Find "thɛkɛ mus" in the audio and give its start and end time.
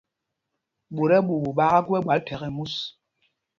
2.25-2.73